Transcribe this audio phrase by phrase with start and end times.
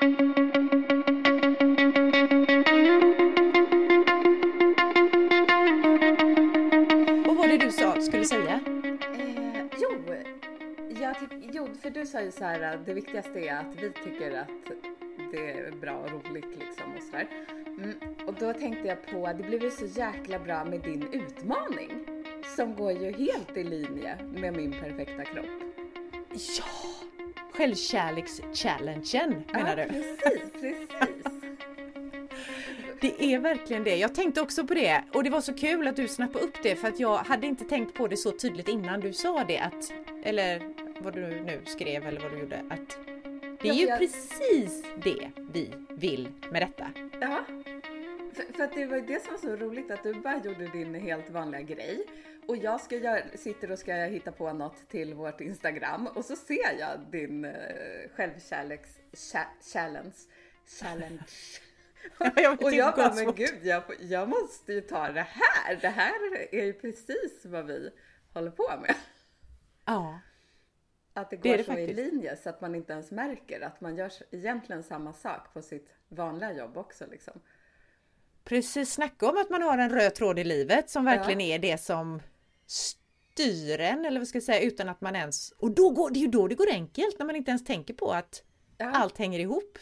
[0.00, 0.08] Vad
[7.36, 8.60] var det du sa, skulle säga?
[9.18, 10.14] Eh, jo,
[11.00, 13.90] jag tyck- jo, för du sa ju så här att det viktigaste är att vi
[13.90, 14.48] tycker att
[15.32, 17.28] det är bra och roligt liksom och sådär.
[17.66, 17.94] Mm,
[18.26, 21.90] och då tänkte jag på, det blev ju så jäkla bra med din utmaning
[22.56, 25.46] som går ju helt i linje med min perfekta kropp.
[26.32, 26.89] Ja!
[27.52, 29.92] Självkärleks-challengen menar ja, du?
[29.92, 30.88] Precis, precis.
[33.00, 33.96] Det är verkligen det.
[33.96, 36.76] Jag tänkte också på det och det var så kul att du snappade upp det
[36.76, 39.92] för att jag hade inte tänkt på det så tydligt innan du sa det att,
[40.24, 40.62] eller
[41.02, 42.98] vad du nu skrev eller vad du gjorde, att
[43.62, 46.86] det är Ja, ju jag- precis det vi vill med detta.
[47.20, 47.38] Ja,
[48.34, 50.94] för, för att det var det som var så roligt att du bara gjorde din
[50.94, 52.06] helt vanliga grej
[52.48, 56.36] och jag ska göra, sitter och ska hitta på något till vårt Instagram och så
[56.36, 57.52] ser jag din uh,
[58.16, 60.14] självkärleks cha- challenge.
[60.80, 61.24] challenge.
[62.36, 65.76] Jag och jag bara, men gud, jag, jag måste ju ta det här.
[65.80, 66.12] Det här
[66.54, 67.90] är ju precis vad vi
[68.34, 68.94] håller på med.
[69.84, 70.20] Ja,
[71.14, 71.96] Att det går Det det så i faktiskt.
[72.12, 75.88] linje så att man inte ens märker att man gör egentligen samma sak på sitt
[76.08, 77.40] vanliga jobb också liksom.
[78.50, 78.92] Precis.
[78.92, 82.22] Snacka om att man har en röd tråd i livet som verkligen är det som
[82.66, 85.50] styr en, eller vad ska jag säga, utan att man ens...
[85.50, 87.94] Och då går, det är ju då det går enkelt, när man inte ens tänker
[87.94, 88.42] på att
[88.78, 88.90] Ja.
[88.90, 89.78] allt hänger ihop.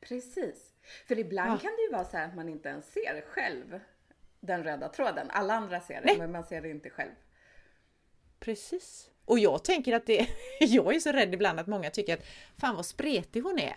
[0.00, 0.72] Precis.
[1.08, 1.56] För ibland Ja.
[1.58, 3.80] kan det ju vara så här att man inte ens ser själv
[4.40, 5.26] den röda tråden.
[5.30, 6.18] Alla andra ser det, Nej.
[6.18, 7.10] men man ser det inte själv.
[8.40, 9.10] Precis.
[9.24, 10.26] Och jag tänker att det,
[10.60, 12.24] jag är så rädd ibland att många tycker att
[12.60, 13.76] fan vad spretig hon är.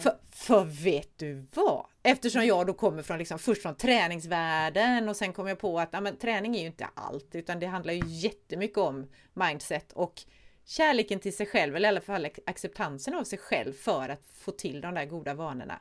[0.00, 1.86] För, för vet du vad?
[2.02, 5.88] Eftersom jag då kommer från liksom, först från träningsvärlden och sen kom jag på att
[5.92, 10.22] ja, men, träning är ju inte allt utan det handlar ju jättemycket om mindset och
[10.64, 14.50] kärleken till sig själv eller i alla fall acceptansen av sig själv för att få
[14.50, 15.80] till de där goda vanorna.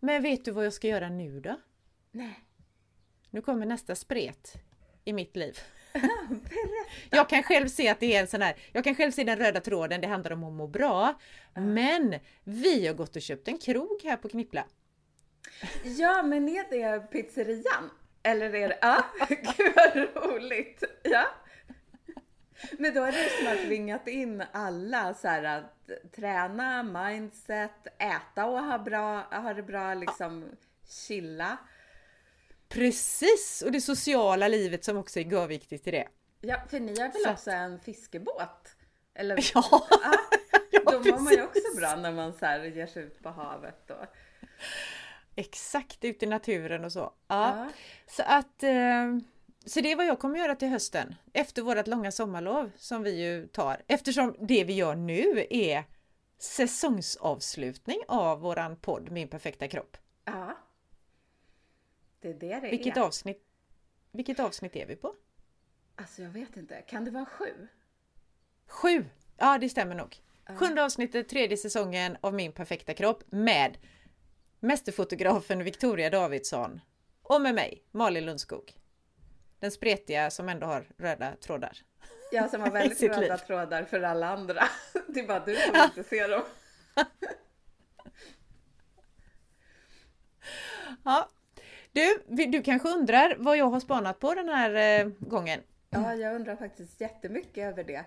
[0.00, 1.56] Men vet du vad jag ska göra nu då?
[2.10, 2.44] Nej.
[3.30, 4.54] Nu kommer nästa spret
[5.04, 5.58] i mitt liv.
[7.10, 9.38] Jag kan själv se att det är en sån här, jag kan själv se den
[9.38, 11.14] röda tråden, det handlar om att må bra.
[11.54, 14.64] Men vi har gått och köpt en krog här på Knippla.
[15.84, 17.90] Ja, men är det pizzerian?
[18.22, 18.78] Eller är det...
[18.80, 20.84] Ja, gud vad roligt.
[21.02, 21.24] Ja.
[22.78, 28.64] Men då har du snart ringat in alla så här att träna, mindset, äta och
[28.64, 30.44] ha, bra, ha det bra, liksom
[31.08, 31.58] chilla.
[32.72, 33.62] Precis!
[33.66, 36.08] Och det sociala livet som också är görviktigt i det.
[36.40, 38.76] Ja, för ni har väl Så också en fiskebåt?
[39.14, 39.36] Eller?
[39.54, 40.14] Ja, Ja,
[40.70, 43.28] ja då mår man ju också bra när man så här ger sig ut på
[43.28, 43.90] havet.
[43.90, 44.06] Och...
[45.36, 46.98] Exakt, ute i naturen och så.
[46.98, 47.14] Ja.
[47.56, 47.68] Ja.
[48.06, 49.18] Så att eh,
[49.66, 53.10] så det är vad jag kommer göra till hösten efter vårt långa sommarlov som vi
[53.10, 53.82] ju tar.
[53.86, 55.84] Eftersom det vi gör nu är
[56.38, 59.96] säsongsavslutning av våran podd Min perfekta kropp.
[60.24, 60.58] ja.
[62.22, 63.00] Det är det det Vilket är.
[63.00, 63.42] avsnitt,
[64.12, 65.14] vilket avsnitt är vi på?
[65.96, 67.68] Alltså jag vet inte, kan det vara sju?
[68.66, 69.04] Sju!
[69.36, 70.16] Ja, det stämmer nog.
[70.58, 73.78] Sjunde avsnittet, tredje säsongen av Min perfekta kropp med
[74.60, 76.80] mästerfotografen Victoria Davidsson
[77.22, 78.72] och med mig, Malin Lundskog.
[79.58, 81.78] Den spretiga som ändå har röda trådar.
[82.32, 83.36] Jag som har väldigt röda liv.
[83.46, 84.62] trådar för alla andra.
[85.08, 86.42] Det är bara du som inte ser dem.
[91.04, 91.28] Ja.
[91.92, 95.60] Du, du kanske undrar vad jag har spanat på den här eh, gången?
[95.90, 98.04] Ja, jag undrar faktiskt jättemycket över det.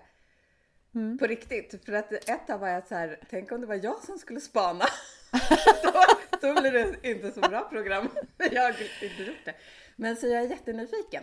[0.94, 1.18] Mm.
[1.18, 1.84] På riktigt.
[1.84, 4.40] För att ett av var jag så här, tänk om det var jag som skulle
[4.40, 4.84] spana.
[5.82, 5.92] då,
[6.40, 8.08] då blir det inte så bra program.
[8.52, 9.54] Jag har inte gjort det.
[9.96, 11.22] Men så jag är jättenyfiken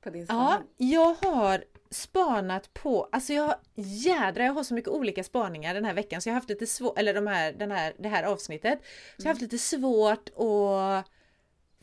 [0.00, 0.68] på din Ja, spaning.
[0.76, 5.94] jag har spanat på, alltså jag jädrar jag har så mycket olika spaningar den här
[5.94, 8.78] veckan så jag har haft lite svårt, eller de här, den här, det här avsnittet,
[9.16, 11.04] så jag har haft lite svårt att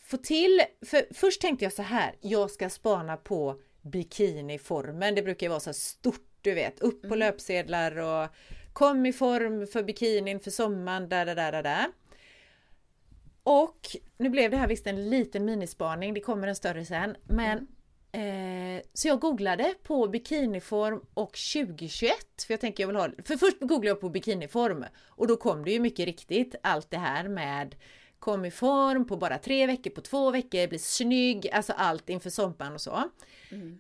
[0.06, 5.46] få till, för först tänkte jag så här, jag ska spana på bikiniformen, det brukar
[5.46, 8.30] ju vara så stort du vet, upp på löpsedlar och
[8.74, 11.88] kom i form för bikinin för sommaren, där, där, där, där, där.
[13.44, 13.80] Och
[14.18, 17.68] nu blev det här visst en liten minispaning, det kommer en större sen, men
[18.16, 22.14] Eh, så jag googlade på bikiniform och 2021.
[22.48, 25.66] För jag tänker jag vill ha För först googlade jag på bikiniform och då kom
[25.66, 27.76] det ju mycket riktigt allt det här med
[28.26, 32.30] kom i form på bara tre veckor, på två veckor, bli snygg, alltså allt inför
[32.30, 33.10] sommaren och så.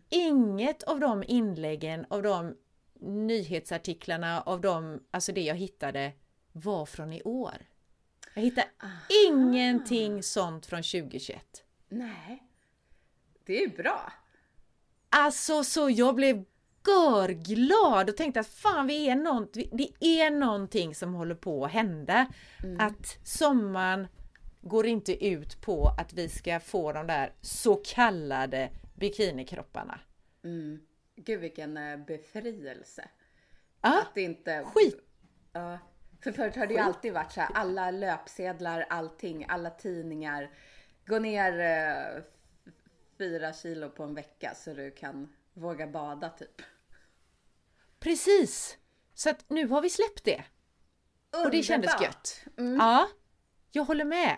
[0.09, 2.56] Inget av de inläggen, av de
[3.01, 6.12] nyhetsartiklarna, av de, alltså det jag hittade
[6.51, 7.53] var från i år.
[8.33, 8.68] Jag hittade
[9.27, 11.63] ingenting sånt från 2021.
[11.89, 12.44] Nej.
[13.45, 14.13] Det är bra.
[15.09, 16.45] Alltså så jag blev
[16.88, 21.71] görglad och tänkte att fan vi är något, det är någonting som håller på att
[21.71, 22.27] hända.
[22.63, 22.80] Mm.
[22.80, 24.07] Att sommaren
[24.65, 30.00] går inte ut på att vi ska få de där så kallade bikinikropparna.
[30.44, 30.79] Mm.
[31.15, 33.09] Gud vilken eh, befrielse.
[33.81, 34.63] Ja, Att det inte...
[34.63, 35.01] skit!
[35.53, 35.79] Ja.
[36.23, 40.51] För förut har det ju alltid varit så här, alla löpsedlar, allting, alla tidningar.
[41.06, 42.23] Gå ner eh,
[43.17, 46.62] fyra kilo på en vecka så du kan våga bada typ.
[48.00, 48.77] Precis!
[49.13, 50.44] Så att nu har vi släppt det.
[51.44, 52.15] Och det kändes Underbart.
[52.15, 52.45] gött.
[52.79, 53.07] Ja,
[53.71, 54.38] jag håller med.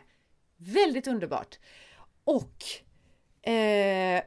[0.58, 1.60] Väldigt underbart.
[2.24, 2.64] Och
[3.50, 4.24] eh,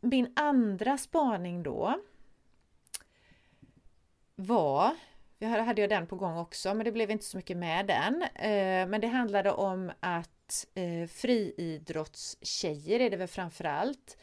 [0.00, 2.00] min andra spaning då
[4.36, 4.96] var,
[5.38, 8.22] jag hade jag den på gång också men det blev inte så mycket med den.
[8.22, 14.16] Eh, men det handlade om att eh, friidrottstjejer är det väl framförallt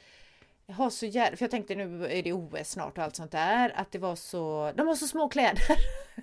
[0.72, 3.72] har så jävla, för jag tänkte nu är det OS snart och allt sånt där,
[3.76, 5.78] att det var så, de har så små kläder.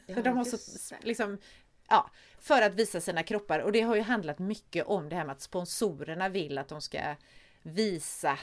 [0.07, 1.39] Ja, de har så, liksom,
[1.88, 5.25] ja, för att visa sina kroppar och det har ju handlat mycket om det här
[5.25, 7.14] med att sponsorerna vill att de ska
[7.62, 8.38] visa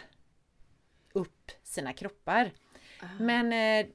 [1.13, 2.51] upp sina kroppar.
[3.19, 3.91] Men eh,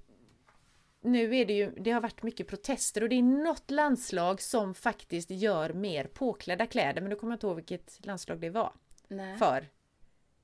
[1.01, 4.75] nu är det ju, det har varit mycket protester och det är något landslag som
[4.75, 8.73] faktiskt gör mer påklädda kläder, men nu kommer jag inte ihåg vilket landslag det var
[9.09, 9.39] Nej.
[9.39, 9.69] för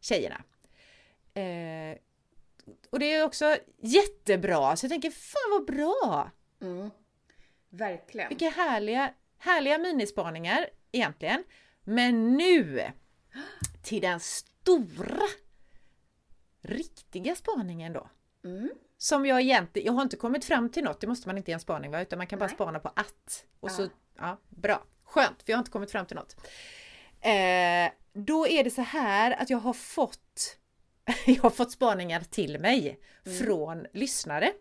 [0.01, 0.43] tjejerna.
[1.35, 1.99] Eh,
[2.91, 6.31] och det är också jättebra, så jag tänker fan vad bra!
[6.61, 6.91] Mm.
[7.71, 8.29] Verkligen.
[8.29, 11.45] Vilka härliga, härliga minispaningar egentligen.
[11.85, 12.83] Men nu
[13.83, 15.23] till den stora,
[16.63, 18.09] riktiga spaningen då.
[18.45, 18.71] Mm.
[18.99, 21.55] Som jag egentligen, jag har inte kommit fram till något, det måste man inte i
[21.55, 22.55] en spaning va, utan man kan bara Nej.
[22.55, 23.45] spana på att.
[23.61, 26.37] Och så, ja, bra, skönt, för jag har inte kommit fram till något.
[27.21, 30.59] Eh, då är det så här att jag har fått,
[31.27, 33.01] jag har fått spaningar till mig
[33.39, 34.53] från lyssnare.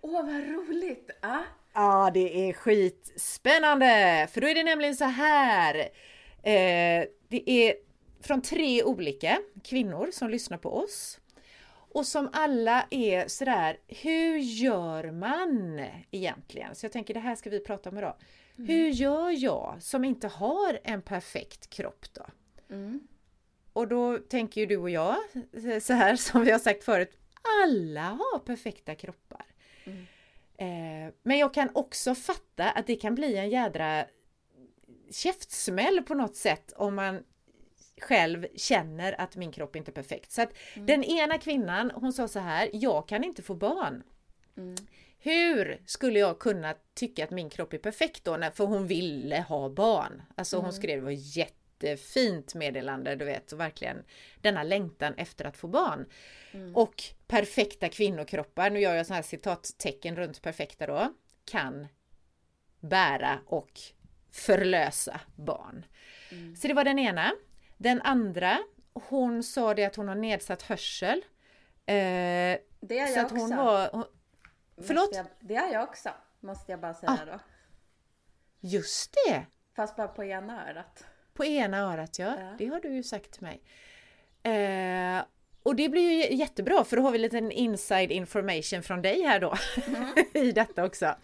[0.00, 1.10] Åh, vad roligt!
[1.22, 1.44] Ja.
[1.72, 4.28] Ja, det är skitspännande!
[4.32, 5.74] För då är det nämligen så här.
[6.42, 7.74] Eh, det är
[8.20, 11.18] från tre olika kvinnor som lyssnar på oss.
[11.94, 16.74] Och som alla är sådär, hur gör man egentligen?
[16.74, 18.14] Så jag tänker det här ska vi prata om idag.
[18.56, 22.26] Hur gör jag som inte har en perfekt kropp då?
[22.74, 23.00] Mm.
[23.72, 25.16] Och då tänker ju du och jag
[25.82, 27.18] så här som vi har sagt förut.
[27.62, 29.46] Alla har perfekta kroppar.
[30.62, 34.04] Eh, men jag kan också fatta att det kan bli en jädra
[35.10, 37.24] käftsmäll på något sätt om man
[38.00, 40.32] själv känner att min kropp inte är perfekt.
[40.32, 44.02] Så att den ena kvinnan hon sa så här, jag kan inte få barn.
[44.56, 44.74] Mm.
[45.18, 48.38] Hur skulle jag kunna tycka att min kropp är perfekt då?
[48.54, 50.22] För hon ville ha barn.
[50.34, 51.10] Alltså hon skrev, det var
[51.82, 54.04] jättefint meddelande, du vet, och verkligen
[54.40, 56.06] denna längtan efter att få barn.
[56.74, 61.14] Och perfekta kvinnokroppar, nu gör jag sådana här citattecken runt perfekta då,
[61.44, 61.86] kan
[62.80, 63.80] bära och
[64.32, 65.84] förlösa barn.
[66.60, 67.32] Så det var den ena.
[67.76, 68.58] Den andra,
[68.92, 71.18] hon sa det att hon har nedsatt hörsel.
[71.86, 72.60] Eh, Det
[72.98, 73.36] är jag att också.
[73.36, 73.90] hon var...
[73.92, 74.04] Hon,
[74.86, 75.14] förlåt?
[75.16, 77.24] Jag, det är jag också, måste jag bara säga Ah.
[77.24, 77.38] då.
[78.60, 79.46] just det!
[79.76, 81.04] Fast bara på ena örat.
[81.34, 82.54] På ena örat ja, Ja.
[82.58, 83.62] det har du ju sagt till mig.
[84.42, 85.24] Eh,
[85.62, 89.40] och det blir ju jättebra för då har vi lite inside information från dig här
[89.40, 89.54] då
[90.40, 91.14] i detta också.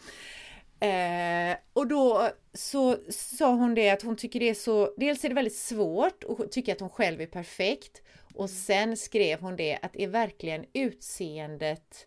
[0.80, 5.28] Eh, och då så sa hon det att hon tycker det är så, dels är
[5.28, 8.02] det väldigt svårt och tycker att hon själv är perfekt.
[8.34, 12.06] Och sen skrev hon det att är verkligen utseendet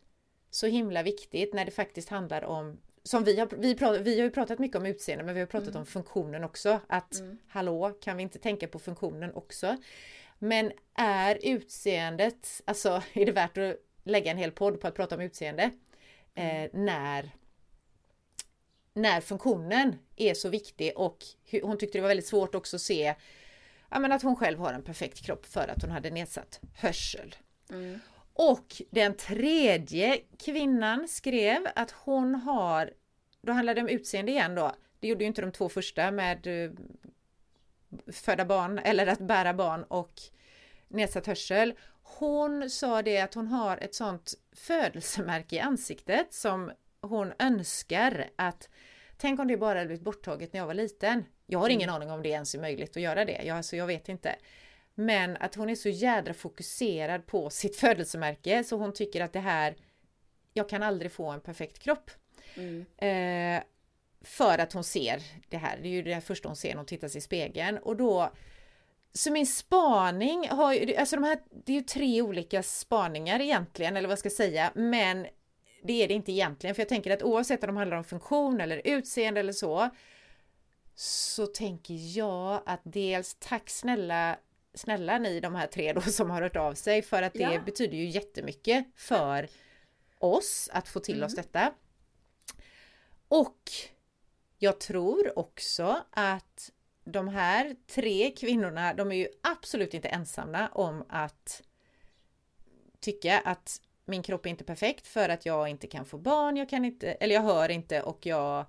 [0.49, 4.23] så himla viktigt när det faktiskt handlar om som vi har, vi, pratar, vi har
[4.23, 6.79] ju pratat mycket om utseende men vi har pratat om funktionen också.
[6.87, 9.77] Att hallå, kan vi inte tänka på funktionen också?
[10.39, 15.15] Men är utseendet, alltså är det värt att lägga en hel podd på att prata
[15.15, 15.71] om utseende?
[16.35, 17.31] Eh, när
[18.93, 21.17] när funktionen är så viktig och
[21.63, 23.15] hon tyckte det var väldigt svårt också att se
[23.89, 27.35] ja, men att hon själv har en perfekt kropp för att hon hade nedsatt hörsel.
[27.69, 27.99] Mm.
[28.33, 32.93] Och den tredje kvinnan skrev att hon har,
[33.41, 36.47] då handlar det om utseende igen då, det gjorde ju inte de två första med
[36.47, 36.71] eh,
[38.13, 40.13] föda barn eller att bära barn och
[40.87, 41.73] nedsatt hörsel.
[42.03, 46.71] Hon sa det att hon har ett sånt födelsemärke i ansiktet som
[47.01, 48.69] hon önskar att
[49.21, 51.25] Tänk om det bara hade blivit borttaget när jag var liten.
[51.45, 53.41] Jag har ingen aning om det ens är möjligt att göra det.
[53.43, 54.35] Jag, alltså, jag vet inte.
[55.05, 59.39] Men att hon är så jädra fokuserad på sitt födelsemärke så hon tycker att det
[59.39, 59.75] här
[60.53, 62.11] Jag kan aldrig få en perfekt kropp.
[62.55, 62.85] Mm.
[62.97, 63.63] Eh,
[64.23, 65.79] för att hon ser det här.
[65.81, 67.77] Det är ju det första hon ser när hon tittar sig i spegeln.
[67.77, 68.31] Och då
[69.13, 73.97] så min spaning har ju, alltså de här, det är ju tre olika spaningar egentligen,
[73.97, 75.27] eller vad ska jag säga, men
[75.83, 76.75] det är det inte egentligen.
[76.75, 79.89] För jag tänker att oavsett om de handlar om funktion eller utseende eller så,
[80.95, 84.37] så tänker jag att dels tack snälla
[84.73, 87.61] snälla ni de här tre då som har hört av sig för att det ja.
[87.65, 89.47] betyder ju jättemycket för
[90.19, 91.25] oss att få till mm.
[91.25, 91.73] oss detta.
[93.27, 93.71] Och
[94.57, 96.71] jag tror också att
[97.03, 101.61] de här tre kvinnorna, de är ju absolut inte ensamma om att
[102.99, 106.69] tycka att min kropp är inte perfekt för att jag inte kan få barn, jag
[106.69, 108.65] kan inte, eller jag hör inte och jag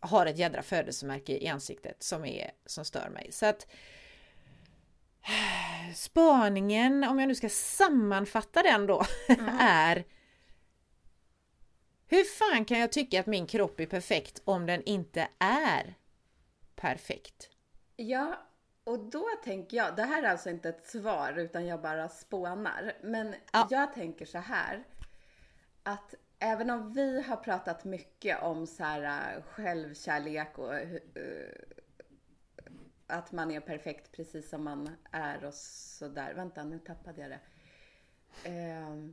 [0.00, 3.32] har ett jädra födelsemärke i ansiktet som, är, som stör mig.
[3.32, 3.66] Så att
[5.94, 9.56] spaningen, om jag nu ska sammanfatta den då, mm.
[9.60, 10.04] är
[12.06, 15.94] hur fan kan jag tycka att min kropp är perfekt om den inte är
[16.76, 17.50] perfekt?
[17.96, 18.46] Ja,
[18.84, 22.92] och då tänker jag, det här är alltså inte ett svar utan jag bara spånar.
[23.02, 23.68] Men ja.
[23.70, 24.84] jag tänker så här,
[25.82, 30.98] att även om vi har pratat mycket om så här, äh, självkärlek och uh,
[33.06, 36.34] att man är perfekt precis som man är och sådär.
[36.34, 37.40] Vänta, nu tappade jag det.
[38.50, 39.08] Eh,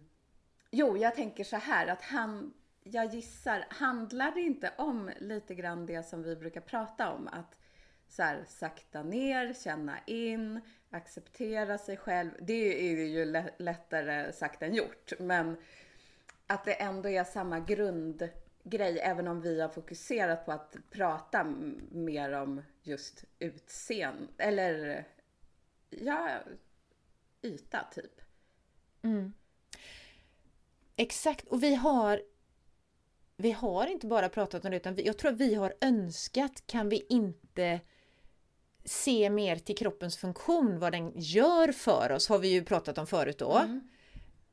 [0.71, 5.86] jo, jag tänker så här att han, jag gissar, handlar det inte om lite grann
[5.86, 7.27] det som vi brukar prata om?
[7.27, 7.57] Att
[8.07, 12.31] så här, sakta ner, känna in, acceptera sig själv.
[12.39, 13.25] Det är ju
[13.57, 15.57] lättare sagt än gjort, men
[16.48, 18.29] att det ändå är samma grund
[18.63, 21.43] grundgrej, även om vi har fokuserat på att prata
[21.91, 25.07] mer om just utseende, eller
[25.89, 26.39] ja,
[27.41, 28.21] yta typ.
[29.01, 29.33] Mm.
[30.95, 32.21] Exakt, och vi har
[33.37, 36.63] vi har inte bara pratat om det utan vi, jag tror att vi har önskat,
[36.67, 37.79] kan vi inte
[38.85, 43.07] se mer till kroppens funktion, vad den gör för oss, har vi ju pratat om
[43.07, 43.57] förut då.
[43.57, 43.87] Mm.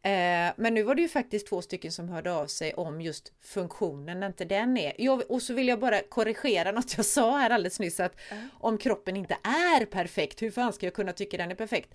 [0.02, 3.32] Eh, men nu var det ju faktiskt två stycken som hörde av sig om just
[3.40, 4.92] funktionen, inte den är.
[4.98, 8.48] Jag, och så vill jag bara korrigera något jag sa här alldeles nyss att mm.
[8.52, 11.94] om kroppen inte är perfekt, hur fan ska jag kunna tycka den är perfekt?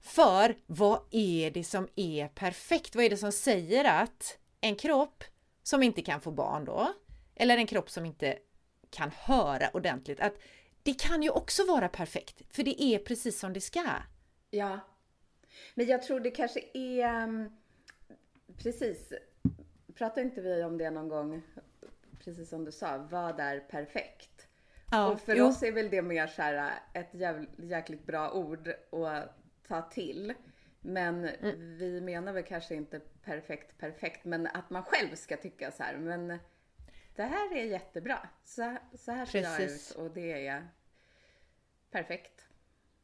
[0.00, 2.94] För vad är det som är perfekt?
[2.94, 5.24] Vad är det som säger att en kropp
[5.62, 6.92] som inte kan få barn då,
[7.36, 8.38] eller en kropp som inte
[8.90, 10.34] kan höra ordentligt, att
[10.82, 13.86] det kan ju också vara perfekt, för det är precis som det ska.
[14.50, 14.80] Ja.
[15.74, 17.24] Men jag tror det kanske är...
[17.24, 17.58] Um,
[18.56, 19.12] precis.
[19.94, 21.42] Pratade inte vi om det någon gång?
[22.24, 24.46] Precis som du sa, vad är perfekt?
[24.90, 25.44] Ja, och för jo.
[25.44, 27.14] oss är väl det mer så här ett
[27.56, 29.36] jäkligt bra ord att
[29.68, 30.34] ta till.
[30.80, 31.76] Men mm.
[31.78, 35.96] vi menar väl kanske inte perfekt perfekt, men att man själv ska tycka så här.
[35.96, 36.38] Men
[37.16, 38.28] det här är jättebra.
[38.44, 39.94] Så, så här ser Precis.
[39.96, 40.68] jag ut och det är
[41.90, 42.48] perfekt.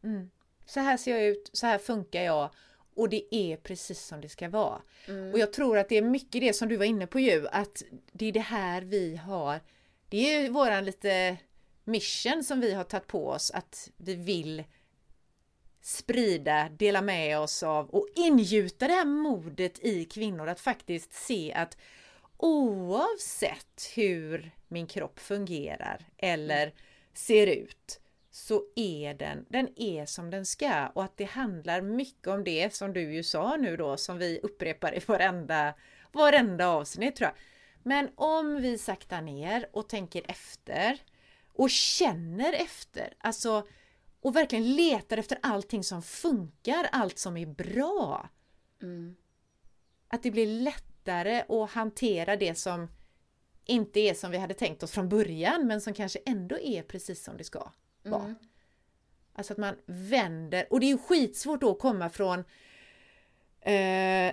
[0.02, 0.30] Mm.
[0.66, 2.50] Så här ser jag ut, så här funkar jag
[2.96, 4.82] och det är precis som det ska vara.
[5.08, 5.32] Mm.
[5.32, 7.82] Och jag tror att det är mycket det som du var inne på ju, att
[8.12, 9.60] det är det här vi har.
[10.08, 11.36] Det är ju våran lite
[11.84, 14.64] mission som vi har tagit på oss att vi vill
[15.82, 21.52] sprida, dela med oss av och ingjuta det här modet i kvinnor att faktiskt se
[21.52, 21.76] att
[22.36, 26.74] oavsett hur min kropp fungerar eller
[27.14, 28.00] ser ut
[28.36, 32.74] så är den, den är som den ska och att det handlar mycket om det
[32.74, 35.74] som du ju sa nu då som vi upprepar i varenda,
[36.12, 37.36] varenda avsnitt tror jag.
[37.82, 40.98] Men om vi saktar ner och tänker efter
[41.52, 43.66] och känner efter, alltså
[44.20, 48.28] och verkligen letar efter allting som funkar, allt som är bra.
[48.82, 49.16] Mm.
[50.08, 52.88] Att det blir lättare att hantera det som
[53.64, 57.24] inte är som vi hade tänkt oss från början men som kanske ändå är precis
[57.24, 57.72] som det ska
[58.06, 58.22] vara.
[58.22, 58.36] Mm.
[59.34, 62.44] Alltså att man vänder, och det är ju skitsvårt då att komma från
[63.60, 64.32] eh,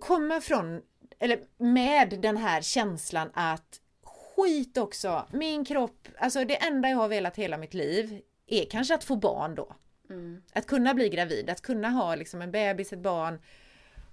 [0.00, 0.82] komma från,
[1.18, 7.08] eller med den här känslan att skit också, min kropp, alltså det enda jag har
[7.08, 9.74] velat hela mitt liv är kanske att få barn då.
[10.10, 10.42] Mm.
[10.52, 13.40] Att kunna bli gravid, att kunna ha liksom en bebis, ett barn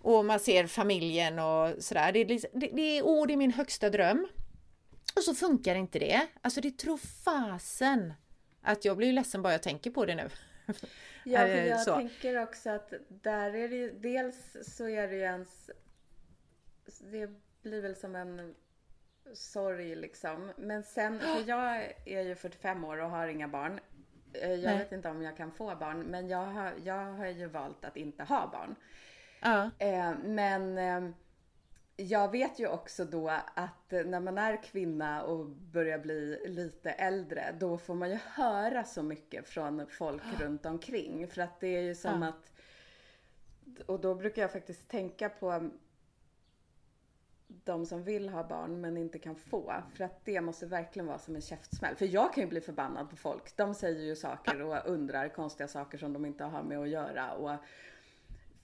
[0.02, 2.12] och man ser familjen och sådär.
[2.12, 4.28] Det är, liksom, det, det, är, det är min högsta dröm.
[5.16, 6.28] Och så funkar inte det.
[6.42, 8.14] Alltså det tror fasen
[8.62, 10.30] att jag blir ledsen bara jag tänker på det nu.
[11.24, 11.96] Ja, för jag så.
[11.96, 15.70] tänker också att där är det ju, dels så är det ju ens,
[17.00, 17.30] det
[17.62, 18.56] blir väl som en
[19.34, 20.52] sorg liksom.
[20.58, 23.80] Men sen, för jag är ju 45 år och har inga barn.
[24.34, 24.78] Eh, jag Nej.
[24.78, 27.98] vet inte om jag kan få barn, men jag har, jag har ju valt att
[27.98, 28.76] inte ha barn.
[29.42, 29.70] Ja.
[29.80, 31.12] Eh, men eh,
[31.98, 37.56] jag vet ju också då att när man är kvinna och börjar bli lite äldre,
[37.60, 40.46] då får man ju höra så mycket från folk ja.
[40.46, 41.28] runt omkring.
[41.28, 42.28] För att det är ju som ja.
[42.28, 42.54] att,
[43.86, 45.70] och då brukar jag faktiskt tänka på
[47.48, 49.74] de som vill ha barn men inte kan få.
[49.96, 51.96] För att det måste verkligen vara som en käftsmäll.
[51.96, 53.58] För jag kan ju bli förbannad på folk.
[53.58, 57.34] De säger ju saker och undrar konstiga saker som de inte har med att göra.
[57.34, 57.52] Och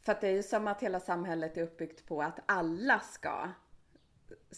[0.04, 3.50] för att det är ju som att hela samhället är uppbyggt på att alla ska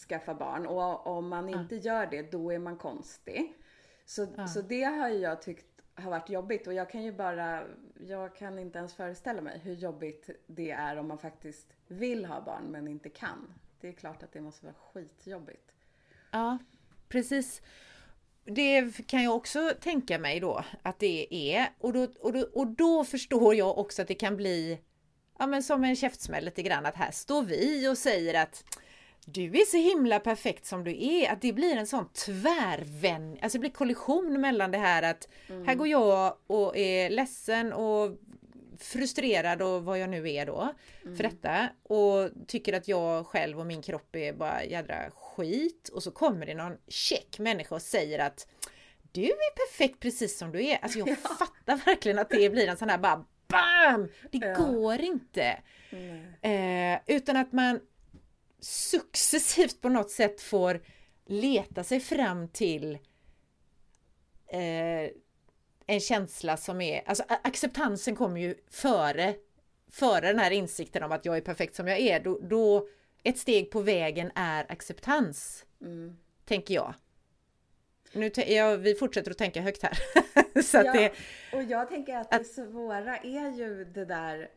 [0.10, 3.58] skaffa barn och om man inte gör det då är man konstig.
[4.06, 7.64] Så, så det har jag tyckt har varit jobbigt och jag kan ju bara,
[8.08, 12.42] jag kan inte ens föreställa mig hur jobbigt det är om man faktiskt vill ha
[12.42, 13.54] barn men inte kan.
[13.82, 15.72] Det är klart att det måste vara skitjobbigt.
[16.32, 16.58] Ja,
[17.08, 17.62] precis.
[18.44, 22.68] Det kan jag också tänka mig då att det är och då, och då, och
[22.68, 24.80] då förstår jag också att det kan bli
[25.40, 28.64] ja, men som en käftsmäll lite grann att här står vi och säger att
[29.26, 33.58] du är så himla perfekt som du är, att det blir en sån tvärvänd, alltså
[33.58, 35.68] det blir kollision mellan det här att mm.
[35.68, 38.18] här går jag och är ledsen och
[38.80, 40.74] frustrerad och vad jag nu är då
[41.04, 41.16] mm.
[41.16, 46.04] för detta och tycker att jag själv och min kropp är bara jädra skit och
[46.04, 48.48] så kommer det någon check människa och säger att
[49.12, 50.78] du är perfekt precis som du är.
[50.82, 51.30] Alltså jag ja.
[51.30, 54.10] fattar verkligen att det blir en sån här bara BAM!
[54.32, 54.54] Det ja.
[54.54, 55.62] går inte.
[56.42, 57.80] Eh, utan att man
[58.60, 60.82] successivt på något sätt får
[61.26, 62.98] leta sig fram till
[64.48, 65.10] eh,
[65.88, 69.36] en känsla som är, alltså acceptansen kommer ju före,
[69.92, 72.20] före den här insikten om att jag är perfekt som jag är.
[72.20, 72.88] Då, då
[73.24, 75.66] ett steg på vägen är acceptans.
[75.82, 76.18] Mm.
[76.46, 76.94] Tänker jag.
[78.16, 79.98] Nu ja, vi fortsätter att tänka högt här.
[80.62, 81.12] så ja, det,
[81.54, 84.50] och jag tänker att, att det svåra är ju det där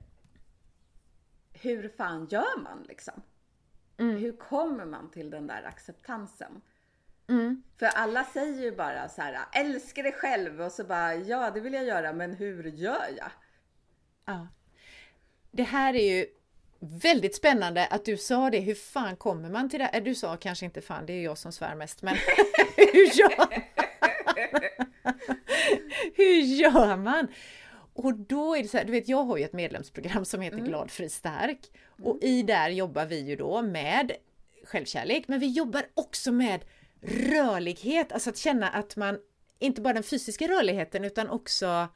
[1.52, 3.22] hur fan gör man liksom?
[3.98, 4.16] Mm.
[4.16, 6.60] Hur kommer man till den där acceptansen?
[7.28, 7.62] Mm.
[7.78, 11.60] För alla säger ju bara så här, älska dig själv och så bara, ja det
[11.60, 13.30] vill jag göra, men hur gör jag?
[14.24, 14.48] Ja.
[15.50, 16.26] Det här är ju
[16.80, 19.90] väldigt spännande att du sa det, hur fan kommer man till det?
[19.92, 22.14] Äh, du sa kanske inte fan, det är jag som svär mest, men
[22.76, 23.48] hur gör man?
[26.14, 27.28] hur gör man?
[27.94, 30.58] Och då är det så här, du vet jag har ju ett medlemsprogram som heter
[30.58, 30.68] mm.
[30.68, 31.58] Glad, fri, stark.
[32.02, 32.34] Och mm.
[32.34, 34.12] i där jobbar vi ju då med
[34.64, 36.64] självkärlek, men vi jobbar också med
[37.02, 39.18] rörlighet, alltså att känna att man,
[39.58, 41.88] inte bara den fysiska rörligheten utan också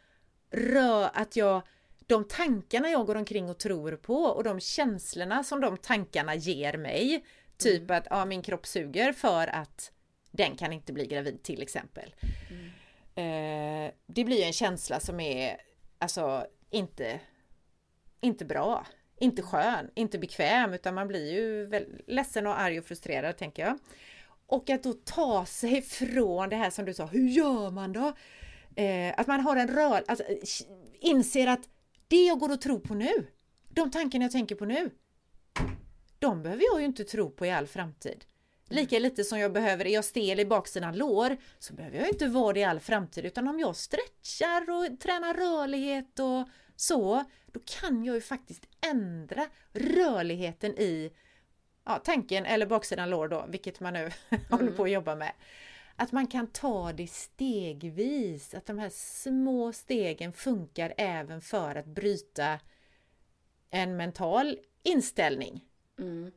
[0.50, 1.62] rör, att jag,
[2.06, 6.76] de tankarna jag går omkring och tror på och de känslorna som de tankarna ger
[6.76, 7.24] mig,
[7.56, 7.96] typ mm.
[7.98, 9.92] att ja, min kropp suger för att
[10.30, 12.14] den kan inte bli gravid till exempel.
[12.50, 12.72] Mm.
[13.14, 15.56] Eh, det blir en känsla som är
[15.98, 17.20] alltså inte,
[18.20, 18.86] inte bra,
[19.18, 23.62] inte skön, inte bekväm utan man blir ju väl, ledsen och arg och frustrerad tänker
[23.62, 23.78] jag.
[24.46, 28.12] Och att då ta sig från det här som du sa, hur gör man då?
[28.76, 30.24] Eh, att man har en rör, alltså,
[31.00, 31.68] inser att
[32.12, 33.27] det jag går och tror på nu,
[33.68, 34.90] de tankarna jag tänker på nu,
[36.18, 38.25] de behöver jag ju inte tro på i all framtid.
[38.68, 42.27] Lika lite som jag behöver, är jag stel i baksidan lår så behöver jag inte
[42.27, 47.61] vara det i all framtid utan om jag stretchar och tränar rörlighet och så, då
[47.81, 51.12] kan jag ju faktiskt ändra rörligheten i
[51.85, 54.44] ja, tanken eller baksidan lår då, vilket man nu mm.
[54.51, 55.33] håller på att jobba med.
[56.02, 61.86] Att man kan ta det stegvis, att de här små stegen funkar även för att
[61.86, 62.60] bryta
[63.70, 65.64] en mental inställning.
[65.98, 66.32] Mm.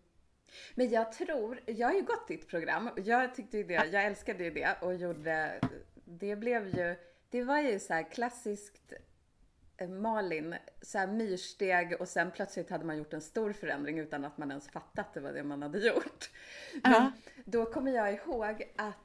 [0.76, 2.90] Men jag tror, jag har ju gått ditt program.
[2.96, 5.60] Jag tyckte ju det, jag älskade ju det och gjorde,
[6.06, 6.96] det blev ju,
[7.30, 8.94] det var ju så här klassiskt
[9.78, 14.26] eh, Malin, så här myrsteg och sen plötsligt hade man gjort en stor förändring utan
[14.26, 16.30] att man ens fattat att det var det man hade gjort.
[16.84, 17.12] Men uh -huh.
[17.46, 19.05] då kommer jag ihåg att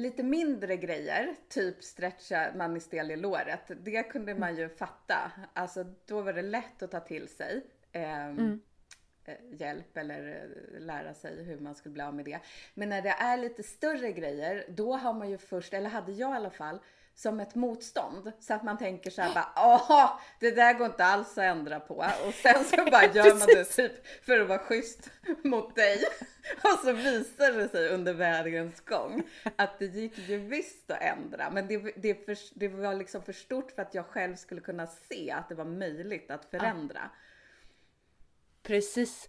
[0.00, 5.32] lite mindre grejer, typ stretcha man är stel i låret, det kunde man ju fatta.
[5.52, 7.62] Alltså då var det lätt att ta till sig.
[7.92, 8.60] Eh, mm.
[9.24, 12.40] Eh, hjälp eller eh, lära sig hur man skulle bli av med det.
[12.74, 16.32] Men när det är lite större grejer, då har man ju först, eller hade jag
[16.32, 16.80] i alla fall,
[17.22, 18.32] som ett motstånd.
[18.40, 21.80] Så att man tänker så här bara, åh, det där går inte alls att ändra
[21.80, 21.94] på.
[22.26, 25.10] Och sen så bara gör man det typ för att vara schysst
[25.44, 26.04] mot dig.
[26.62, 29.22] Och så visar det sig under vägens gång
[29.56, 31.50] att det gick ju visst att ändra.
[31.50, 34.86] Men det, det, för, det var liksom för stort för att jag själv skulle kunna
[34.86, 37.00] se att det var möjligt att förändra.
[37.02, 37.10] Ja.
[38.62, 39.28] Precis.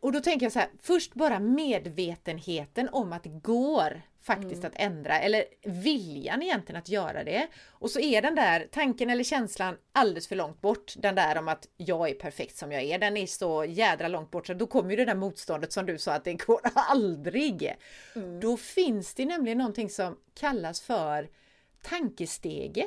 [0.00, 4.66] Och då tänker jag så här, först bara medvetenheten om att det går faktiskt mm.
[4.66, 7.48] att ändra, eller viljan egentligen att göra det.
[7.68, 11.48] Och så är den där tanken eller känslan alldeles för långt bort, den där om
[11.48, 14.66] att jag är perfekt som jag är, den är så jädra långt bort så då
[14.66, 17.76] kommer ju det där motståndet som du sa att det går aldrig.
[18.14, 18.40] Mm.
[18.40, 21.28] Då finns det nämligen någonting som kallas för
[21.82, 22.86] tankestege.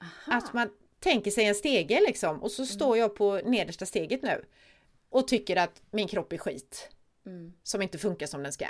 [0.00, 0.38] Aha.
[0.38, 4.44] Att man tänker sig en stege liksom och så står jag på nedersta steget nu.
[5.10, 6.88] och tycker att min kropp är skit.
[7.26, 7.52] Mm.
[7.62, 8.66] Som inte funkar som den ska.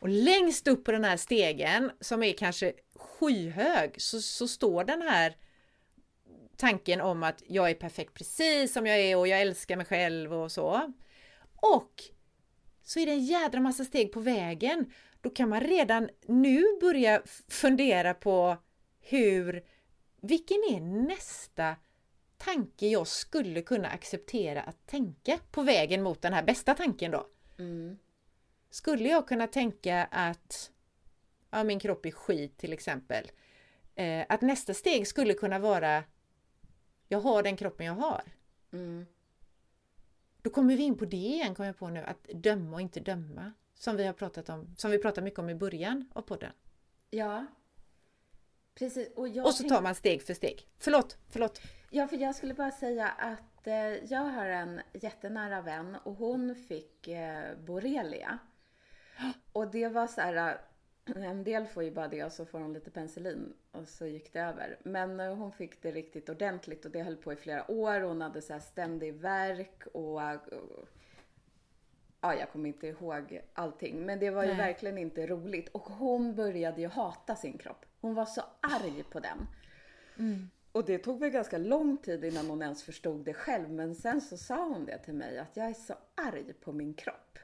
[0.00, 5.02] Och längst upp på den här stegen som är kanske skyhög så, så står den
[5.02, 5.36] här
[6.56, 10.34] tanken om att jag är perfekt precis som jag är och jag älskar mig själv
[10.34, 10.92] och så.
[11.56, 12.02] Och
[12.82, 14.92] så är det en jädra massa steg på vägen.
[15.20, 18.56] Då kan man redan nu börja fundera på
[19.00, 19.64] hur,
[20.20, 21.76] vilken är nästa
[22.38, 27.26] tanke jag skulle kunna acceptera att tänka på vägen mot den här bästa tanken då?
[27.58, 27.98] Mm.
[28.70, 30.70] Skulle jag kunna tänka att
[31.50, 33.30] ja, min kropp är skit till exempel.
[33.94, 36.04] Eh, att nästa steg skulle kunna vara
[37.08, 38.22] jag har den kroppen jag har.
[38.72, 39.06] Mm.
[40.42, 43.00] Då kommer vi in på det igen, kommer jag på nu, att döma och inte
[43.00, 43.52] döma.
[43.74, 46.52] Som vi har pratat om, som vi pratade mycket om i början av podden.
[47.10, 47.46] Ja.
[48.74, 49.08] Precis.
[49.16, 50.68] Och, Och så tar man steg för steg.
[50.78, 51.60] Förlåt, förlåt.
[51.90, 53.74] Ja, för jag skulle bara säga att eh,
[54.12, 58.38] jag har en jättenära vän och hon fick eh, borrelia.
[59.52, 60.60] Och det var så här,
[61.16, 64.06] eh, en del får ju bara det och så får hon lite penicillin och så
[64.06, 64.78] gick det över.
[64.82, 68.00] Men eh, hon fick det riktigt ordentligt och det höll på i flera år.
[68.00, 70.88] Hon hade så här ständig värk och, och
[72.20, 74.06] ja, jag kommer inte ihåg allting.
[74.06, 74.56] Men det var ju Nej.
[74.56, 75.68] verkligen inte roligt.
[75.68, 77.86] Och hon började ju hata sin kropp.
[78.00, 79.46] Hon var så arg på den.
[80.72, 83.70] Och det tog väl ganska lång tid innan hon ens förstod det själv.
[83.70, 86.94] Men sen så sa hon det till mig att jag är så arg på min
[86.94, 87.38] kropp.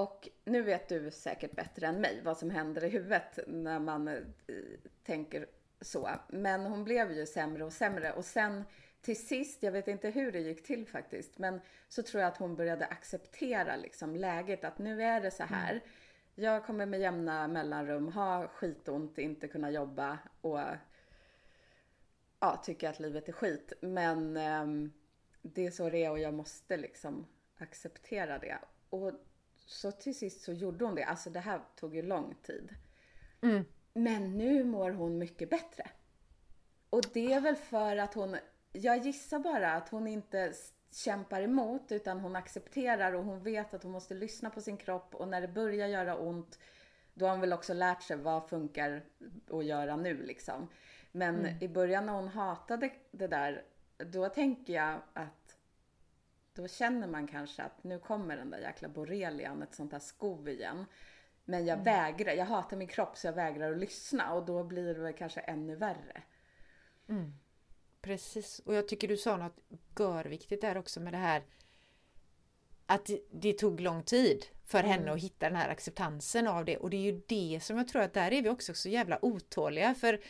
[0.00, 4.08] Och nu vet du säkert bättre än mig vad som händer i huvudet när man
[4.08, 4.16] eh,
[5.04, 5.46] tänker
[5.80, 6.10] så.
[6.28, 8.64] Men hon blev ju sämre och sämre och sen
[9.00, 12.36] till sist, jag vet inte hur det gick till faktiskt, men så tror jag att
[12.36, 15.80] hon började acceptera liksom läget att nu är det så här.
[16.34, 20.60] Jag kommer med jämna mellanrum ha skitont, inte kunna jobba och
[22.40, 23.72] ja, tycka att livet är skit.
[23.80, 24.92] Men ehm,
[25.42, 27.26] det är så det är och jag måste liksom
[27.58, 28.58] acceptera det.
[28.90, 29.12] Och
[29.70, 31.04] så till sist så gjorde hon det.
[31.04, 32.74] Alltså det här tog ju lång tid.
[33.42, 33.64] Mm.
[33.94, 35.90] Men nu mår hon mycket bättre.
[36.90, 38.36] Och det är väl för att hon,
[38.72, 40.52] jag gissar bara att hon inte
[40.90, 45.14] kämpar emot utan hon accepterar och hon vet att hon måste lyssna på sin kropp
[45.14, 46.58] och när det börjar göra ont
[47.14, 49.04] då har hon väl också lärt sig vad funkar
[49.50, 50.68] att göra nu liksom.
[51.12, 53.64] Men i början när hon hatade det där,
[53.96, 55.39] då tänker jag att
[56.54, 60.48] då känner man kanske att nu kommer den där jäkla borrelian, ett sånt här skov
[60.48, 60.84] igen.
[61.44, 64.94] Men jag vägrar, jag hatar min kropp så jag vägrar att lyssna och då blir
[64.94, 66.22] det kanske ännu värre.
[68.00, 69.56] Precis, och jag tycker du sa något
[69.98, 71.42] görviktigt där också med det här
[72.86, 76.76] att det- tog lång tid för henne att hitta den här acceptansen av det.
[76.76, 79.18] Och det är ju det som jag tror att där är vi också så jävla
[79.24, 80.20] otåliga för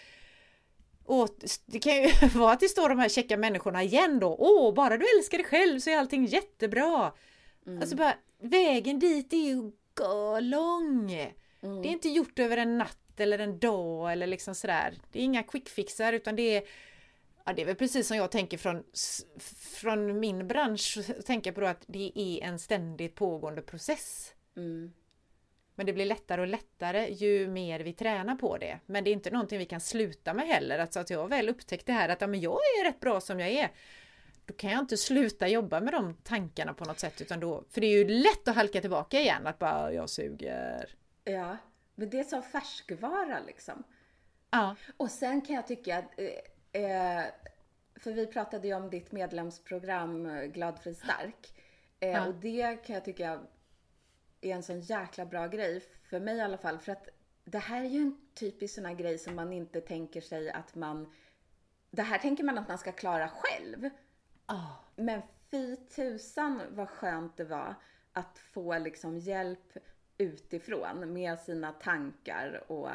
[1.11, 1.29] och
[1.67, 4.37] det kan ju vara att det står de här käcka människorna igen då.
[4.39, 7.13] Åh, bara du älskar dig själv så är allting jättebra.
[7.81, 9.73] Alltså bara vägen dit är ju
[10.41, 11.07] lång.
[11.61, 14.95] Det är inte gjort över en natt eller en dag eller liksom sådär.
[15.13, 16.63] Det är inga quickfixar utan det är
[17.45, 18.85] Ja, det är väl precis som jag tänker från,
[19.81, 24.35] från min bransch, tänka på då att det är en ständigt pågående process.
[24.57, 24.93] Mm.
[25.81, 28.81] Men det blir lättare och lättare ju mer vi tränar på det.
[28.87, 30.79] Men det är inte någonting vi kan sluta med heller.
[30.79, 33.41] Alltså att jag väl upptäckt det här att ja, men jag är rätt bra som
[33.41, 33.71] jag är.
[34.47, 37.21] Då kan jag inte sluta jobba med de tankarna på något sätt.
[37.21, 39.47] Utan då, för det är ju lätt att halka tillbaka igen.
[39.47, 40.95] Att bara jag suger.
[41.25, 41.57] Ja,
[41.95, 43.83] men det är som färskvara liksom.
[44.51, 46.21] Ja, Och sen kan jag tycka att,
[46.73, 47.25] eh, eh,
[48.01, 51.53] för vi pratade ju om ditt medlemsprogram eh, Glad, fri, stark.
[52.01, 52.27] Eh, Ja.
[52.27, 53.41] Och det kan jag tycka
[54.41, 56.79] är en sån jäkla bra grej, för mig i alla fall.
[56.79, 57.09] För att
[57.45, 60.75] det här är ju en typisk sån här grej som man inte tänker sig att
[60.75, 61.13] man...
[61.91, 63.91] Det här tänker man att man ska klara själv.
[64.47, 64.67] Ah.
[64.97, 67.75] Men fy tusan vad skönt det var
[68.13, 69.77] att få liksom hjälp
[70.19, 72.91] utifrån med sina tankar och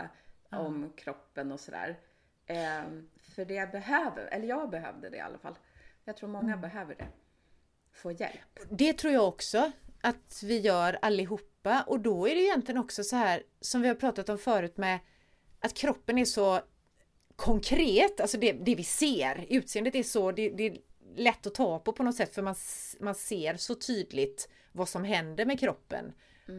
[0.49, 1.99] om kroppen och sådär.
[2.45, 5.55] Ehm, för det behöver, eller jag behövde det i alla fall.
[6.03, 7.07] Jag tror många behöver det.
[7.91, 8.59] Få hjälp.
[8.69, 9.71] Det tror jag också
[10.05, 13.95] att vi gör allihopa och då är det egentligen också så här som vi har
[13.95, 14.99] pratat om förut med
[15.59, 16.61] att kroppen är så
[17.35, 20.77] konkret, alltså det, det vi ser, utseendet är så, det, det är
[21.15, 22.55] lätt att ta på på något sätt för man,
[22.99, 26.13] man ser så tydligt vad som händer med kroppen.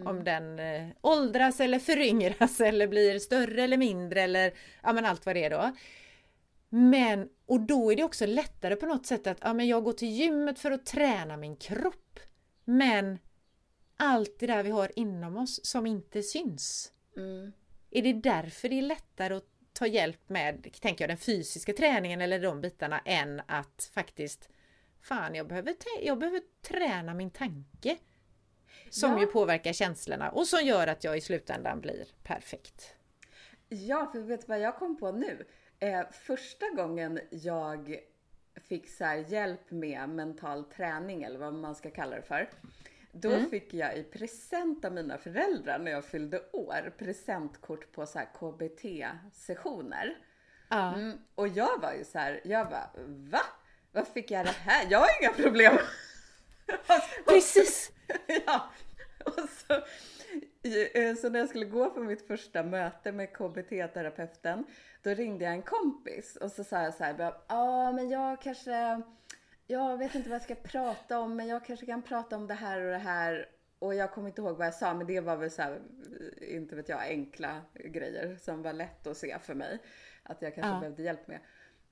[0.04, 5.26] Om den eh, åldras eller föryngras eller blir större eller mindre eller ja men allt
[5.26, 5.72] vad det är då.
[6.68, 9.92] Men, och då är det också lättare på något sätt att ja, men jag går
[9.92, 12.20] till gymmet för att träna min kropp.
[12.64, 13.18] Men
[13.96, 16.92] allt det där vi har inom oss som inte syns.
[17.16, 17.52] Mm.
[17.90, 22.20] Är det därför det är lättare att ta hjälp med, tänker jag, den fysiska träningen
[22.20, 24.48] eller de bitarna än att faktiskt
[25.00, 27.96] fan jag behöver, jag behöver träna min tanke.
[28.90, 29.20] Som Ja.
[29.20, 32.94] ju påverkar känslorna och som gör att jag i slutändan blir perfekt.
[33.68, 35.46] Ja, för vet du vad jag kom på nu?
[35.78, 37.96] Eh, första gången jag
[38.54, 42.50] fick så här hjälp med mental träning eller vad man ska kalla det för.
[43.20, 43.50] Då Mm.
[43.50, 48.28] fick jag i present av mina föräldrar när jag fyllde år presentkort på så här
[48.38, 50.18] KBT-sessioner.
[50.68, 50.94] Ja.
[50.94, 53.40] Mm, och jag var ju så här, jag bara va?
[53.92, 54.86] Vad fick jag det här?
[54.90, 55.78] Jag har inga problem.
[57.26, 57.92] Precis!
[58.46, 58.70] ja.
[59.24, 59.72] Och så,
[60.98, 64.64] eh, så när jag skulle gå på mitt första möte med KBT-terapeuten,
[65.02, 68.42] då ringde jag en kompis och så sa jag så här, ja ah, men jag
[68.42, 69.02] kanske,
[69.66, 72.54] jag vet inte vad jag ska prata om, men jag kanske kan prata om det
[72.54, 73.48] här och det här.
[73.78, 75.80] Och jag kommer inte ihåg vad jag sa, men det var väl så här,
[76.40, 79.78] inte vet jag, enkla grejer som var lätt att se för mig.
[80.22, 80.80] Att jag kanske Ja.
[80.80, 81.40] behövde hjälp med.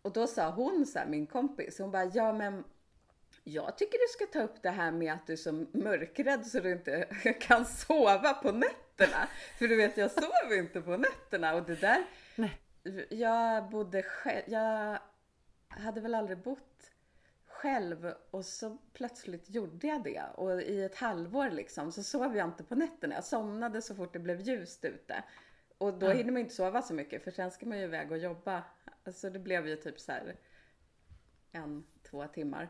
[0.03, 2.65] Och då sa hon så här, min kompis, hon bara, ja men
[3.45, 6.61] jag tycker du ska ta upp det här med att du är så mörkrädd så
[6.61, 7.05] du inte
[7.41, 9.29] kan sova på nätterna.
[9.59, 12.05] För du vet, jag sover inte på nätterna och det där.
[12.37, 12.61] Nej.
[13.11, 14.99] Jag bodde själv, jag
[15.69, 16.91] hade väl aldrig bott
[17.55, 20.23] själv och så plötsligt gjorde jag det.
[20.35, 23.15] Och i ett halvår liksom så sov jag inte på nätterna.
[23.15, 25.25] Jag somnade så fort det blev ljust ute.
[25.79, 26.13] Och då Ja.
[26.13, 28.63] hinner man inte sova så mycket för sen ska man ju iväg och jobba.
[29.05, 30.37] Alltså det blev ju typ så här
[31.53, 32.69] en, två timmar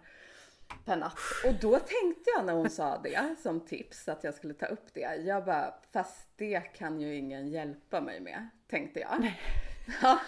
[0.84, 1.18] per natt.
[1.46, 4.94] Och då tänkte jag när hon sa det som tips att jag skulle ta upp
[4.94, 5.14] det.
[5.16, 9.32] Jag bara, fast det kan ju ingen hjälpa mig med, tänkte jag.
[10.02, 10.20] Ja,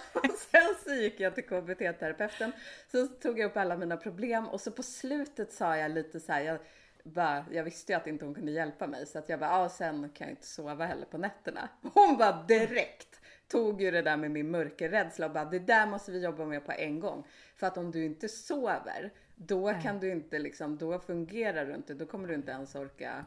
[0.53, 2.53] sen så gick jag till KBT-terapeuten.
[2.93, 6.33] Så tog jag upp alla mina problem och så på slutet sa jag lite så
[6.33, 6.59] här, jag,
[7.03, 9.69] bara, jag visste ju att inte hon kunde hjälpa mig så att jag bara, ja
[9.69, 11.69] sen kan jag inte sova heller på nätterna.
[11.95, 16.13] Hon bara direkt tog ju det där med min mörkerrädsla och bara, det där måste
[16.13, 17.27] vi jobba med på en gång.
[17.57, 21.95] För att om du inte sover, då kan du inte liksom, då fungerar du inte,
[21.95, 23.25] då kommer du inte ens orka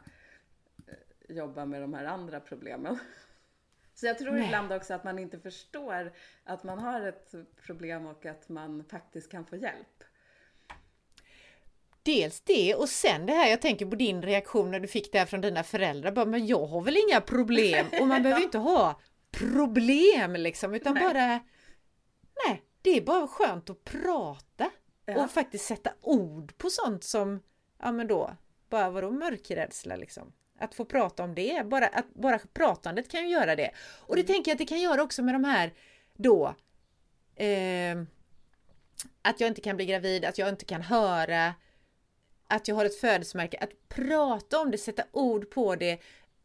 [0.86, 2.98] eh, jobba med de här andra problemen.
[4.00, 4.44] Så jag tror Nej.
[4.44, 6.12] ibland också att man inte förstår
[6.44, 7.34] att man har ett
[7.66, 10.04] problem och att man faktiskt kan få hjälp.
[12.02, 15.18] Dels det och sen det här, jag tänker på din reaktion när du fick det
[15.18, 16.12] här från dina föräldrar.
[16.12, 20.94] Bara, men jag har väl inga problem och man behöver inte ha problem liksom utan
[20.94, 21.02] Nej.
[21.02, 21.40] bara
[22.46, 24.70] Nej, det är bara skönt att prata
[25.06, 25.24] Ja.
[25.24, 27.42] och faktiskt sätta ord på sånt som
[27.78, 28.36] Ja men då,
[28.68, 30.32] bara vadå mörkrädsla liksom?
[30.60, 33.70] Att få prata om det, bara, att, bara pratandet kan ju göra det.
[33.78, 35.72] Och det tänker jag att det kan göra också med de här
[36.16, 36.54] då
[37.36, 38.02] eh,
[39.22, 41.54] Att jag inte kan bli gravid, att jag inte kan höra
[42.46, 45.98] att jag har ett födelsemärke, att prata om det, sätta ord på det,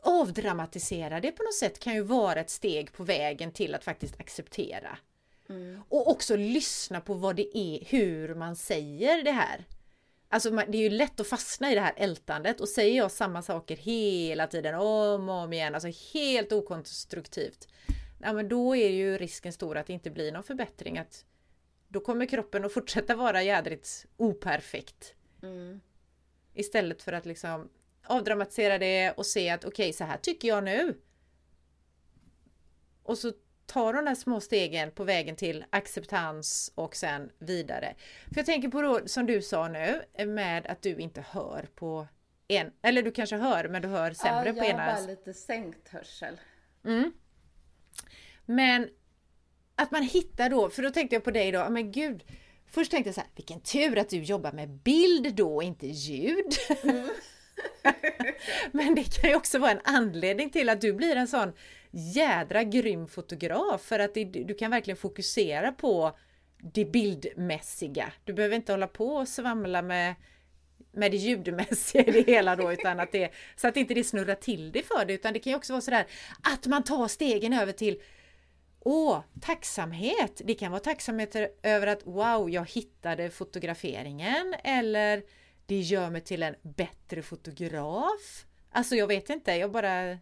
[0.04, 4.20] avdramatisera det på något sätt kan ju vara ett steg på vägen till att faktiskt
[4.20, 4.98] acceptera.
[5.90, 9.66] Och också lyssna på vad det är, hur man säger det här.
[10.36, 13.42] Alltså det är ju lätt att fastna i det här ältandet och säger jag samma
[13.42, 17.68] saker hela tiden om och om igen, alltså helt okonstruktivt.
[18.22, 21.26] Ja men då är ju risken stor att det inte blir någon förbättring, att
[21.88, 25.14] då kommer kroppen att fortsätta vara jädrigt operfekt.
[25.44, 25.82] Mm.
[26.54, 27.70] Istället för att liksom
[28.04, 31.02] avdramatisera det och se att okej, så här tycker jag nu.
[33.04, 33.34] Och så
[33.66, 37.96] ta de där små stegen på vägen till acceptans och sen vidare.
[38.30, 42.08] För jag tänker på då, som du sa nu, med att du inte hör på
[42.48, 44.84] en, eller du kanske hör, men du hör sämre ja, på jag ena.
[44.84, 46.40] har bara lite sänkt hörsel.
[46.86, 47.14] Mm.
[48.46, 48.90] Men
[49.76, 52.24] att man hittar då, för då tänkte jag på dig då, men gud.
[52.68, 56.54] Först tänkte jag så här, vilken tur att du jobbar med bild då inte ljud.
[58.72, 61.54] men det kan ju också vara en anledning till att du blir en sån
[61.96, 66.18] jädra grym fotograf för att det, du kan verkligen fokusera på
[66.58, 68.14] det bildmässiga.
[68.24, 70.16] Du behöver inte hålla på och svamla med
[70.92, 74.36] med det ljudmässiga i det hela då utan att det så att inte det snurrar
[74.36, 76.06] till det för dig utan det kan ju också vara sådär
[76.44, 78.02] att man tar stegen över till
[78.88, 80.42] Åh, tacksamhet!
[80.46, 85.24] Det kan vara tacksamhet över att wow, jag hittade fotograferingen eller
[85.66, 88.46] det gör mig till en bättre fotograf.
[88.72, 90.18] Alltså jag vet inte, jag bara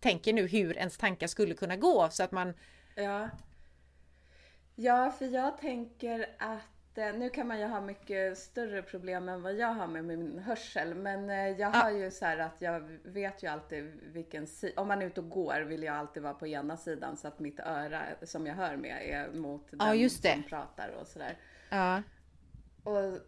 [0.00, 2.54] tänker nu hur ens tankar skulle kunna gå så att man
[2.94, 3.30] Ja.
[4.74, 9.42] Ja, för jag tänker att eh, nu kan man ju ha mycket större problem än
[9.42, 10.94] vad jag har med min hörsel.
[10.94, 14.88] Men eh, jag har ju så här att jag vet ju alltid vilken sida, om
[14.88, 17.60] man är ute och går vill jag alltid vara på ena sidan så att mitt
[17.60, 21.36] öra som jag hör med är mot Ja, den som pratar och sådär.
[21.68, 22.02] Ja,
[22.82, 23.18] Och,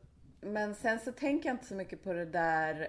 [0.41, 2.89] men sen så tänker jag inte så mycket på det där.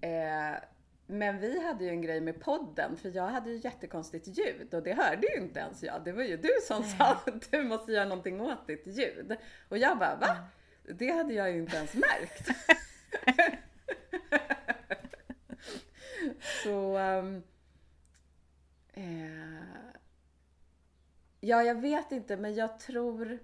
[0.00, 0.56] Eh,
[1.06, 4.82] men vi hade ju en grej med podden för jag hade ju jättekonstigt ljud och
[4.82, 6.04] det hörde ju inte ens jag.
[6.04, 9.36] Det var ju du som sa att du måste göra någonting åt ditt ljud.
[9.68, 10.36] Och jag bara va?
[10.82, 12.48] Det hade jag ju inte ens märkt.
[16.62, 16.98] Så...
[16.98, 17.42] Um,
[18.92, 19.84] eh,
[21.40, 23.38] ja, jag vet inte, men jag tror...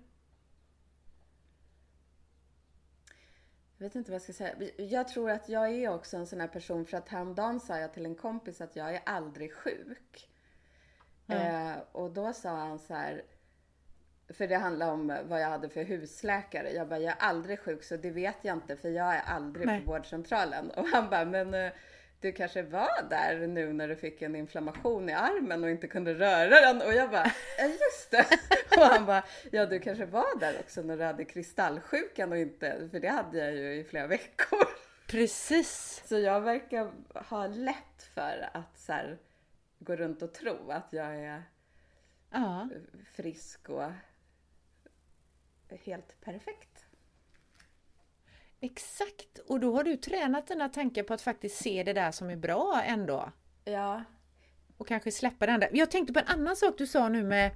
[3.81, 4.55] Jag vet inte vad jag ska säga.
[4.77, 7.93] Jag tror att jag är också en sån här person för att häromdagen sa jag
[7.93, 10.29] till en kompis att jag är aldrig sjuk.
[11.27, 11.73] Mm.
[11.73, 13.23] Eh, och då sa han så här,
[14.29, 16.71] för det handlar om vad jag hade för husläkare.
[16.71, 19.67] Jag bara, jag är aldrig sjuk så det vet jag inte för jag är aldrig
[19.67, 19.81] Nej.
[19.81, 20.71] på vårdcentralen.
[20.71, 21.73] Och han bara, men eh,
[22.21, 26.15] du kanske var där nu när du fick en inflammation i armen och inte kunde
[26.15, 26.83] röra den.
[26.83, 28.27] Och jag bara, ja just det.
[28.77, 32.89] Och han bara, ja du kanske var där också när du hade kristallsjukan och inte,
[32.91, 34.69] för det hade jag ju i flera veckor.
[35.07, 36.03] Precis.
[36.07, 39.19] Så jag verkar ha lätt för att så här,
[39.79, 41.43] gå runt och tro att jag är
[42.31, 42.69] ja.
[43.13, 43.91] frisk och
[45.69, 46.90] helt perfekt.
[48.61, 52.31] Exakt, och då har du tränat dina tankar på att faktiskt se det där som
[52.31, 53.33] är bra ändå.
[53.65, 54.05] Ja.
[54.77, 55.69] Och kanske släppa det andra.
[55.73, 57.51] Jag tänkte på en annan sak du sa nu med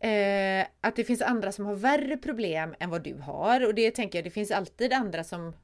[0.00, 3.90] eh, att det finns andra som har värre problem än vad du har och det
[3.90, 5.54] tänker jag, det finns alltid andra som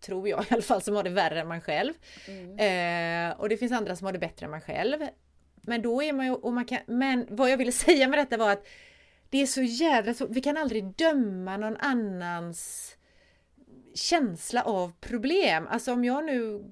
[0.00, 1.92] tror jag i alla fall, som har det värre än man själv.
[2.28, 3.30] Mm.
[3.30, 5.06] Eh, och det finns andra som har det bättre än man själv.
[5.54, 8.36] Men då är man ju, och man kan, men vad jag ville säga med detta
[8.36, 8.66] var att
[9.30, 12.92] det är så jädra så, vi kan aldrig döma någon annans
[13.94, 15.66] känsla av problem.
[15.66, 16.64] Alltså om jag nu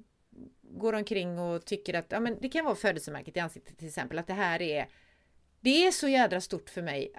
[0.62, 4.18] går omkring och tycker att, ja men det kan vara födelsemärket i ansiktet till exempel,
[4.18, 4.88] att det här är
[5.60, 7.12] det är så jädra stort för mig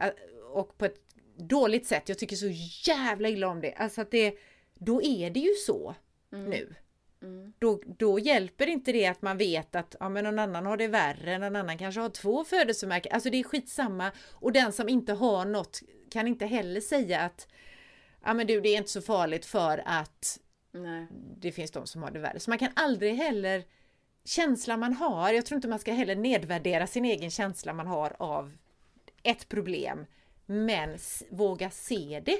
[0.53, 0.99] och på ett
[1.37, 2.09] dåligt sätt.
[2.09, 2.49] Jag tycker så
[2.91, 3.73] jävla illa om det.
[3.73, 4.35] Alltså att det,
[4.73, 5.95] då är det ju så
[6.33, 6.49] mm.
[6.49, 6.75] nu.
[7.21, 7.53] Mm.
[7.59, 10.87] Då, då hjälper inte det att man vet att ja, men någon annan har det
[10.87, 13.11] värre, någon annan kanske har två födelsemärken.
[13.13, 14.11] Alltså det är skitsamma.
[14.29, 17.47] Och den som inte har något kan inte heller säga att
[18.23, 20.39] ja men du det är inte så farligt för att
[20.71, 21.07] Nej.
[21.37, 22.39] det finns de som har det värre.
[22.39, 23.63] Så man kan aldrig heller
[24.23, 28.15] känslan man har, jag tror inte man ska heller nedvärdera sin egen känsla man har
[28.19, 28.57] av
[29.23, 30.05] ett problem.
[30.45, 30.97] Men
[31.29, 32.37] våga se det.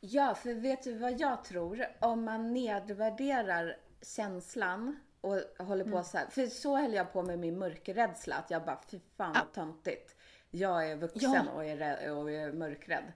[0.00, 1.86] Ja, för vet du vad jag tror?
[1.98, 6.04] Om man nedvärderar känslan och håller på mm.
[6.04, 6.26] så här.
[6.30, 8.36] För så höll jag på med min mörkerrädsla.
[8.36, 10.16] Att jag bara, fy fan vad töntigt.
[10.50, 11.52] Jag är vuxen ja.
[11.54, 13.12] och, är och är mörkrädd.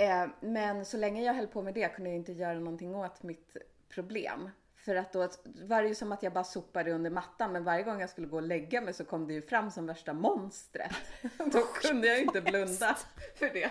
[0.00, 3.22] Eh, men så länge jag höll på med det kunde jag inte göra någonting åt
[3.22, 3.56] mitt
[3.88, 4.50] problem.
[4.76, 7.82] För att då var det ju som att jag bara sopade under mattan men varje
[7.82, 10.92] gång jag skulle gå och lägga mig så kom det ju fram som värsta monstret.
[11.52, 12.96] då kunde jag inte blunda
[13.34, 13.70] för det.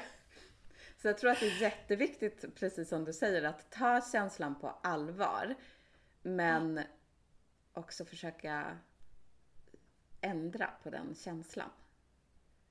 [1.01, 4.67] Så jag tror att det är jätteviktigt, precis som du säger, att ta känslan på
[4.83, 5.55] allvar.
[6.21, 6.81] Men
[7.73, 8.77] också försöka
[10.21, 11.69] ändra på den känslan.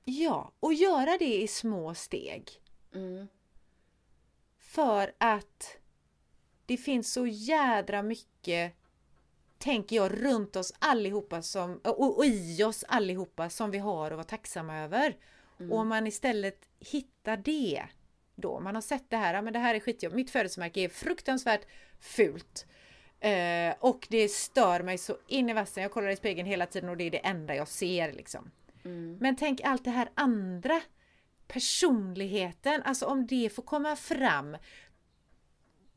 [0.04, 2.60] Ja, och göra det i små steg.
[2.96, 3.28] Mm.
[4.58, 5.76] För att
[6.66, 8.72] det finns så jädra mycket,
[9.58, 14.16] tänker jag, runt oss allihopa som, och, och i oss allihopa som vi har att
[14.16, 15.16] vara tacksamma över.
[15.58, 15.72] Mm.
[15.72, 17.86] Och om man istället hittar det
[18.34, 20.88] då, man har sett det här, ja men det här är skitjobbigt, mitt födelsemärke är
[20.88, 21.66] fruktansvärt
[22.00, 22.66] fult.
[23.20, 26.88] Eh, och det stör mig så in i vassen, jag kollar i spegeln hela tiden
[26.90, 28.50] och det är det enda jag ser liksom.
[28.84, 29.18] Mm.
[29.20, 30.80] Men tänk allt det här andra
[31.48, 34.56] personligheten, alltså om det får komma fram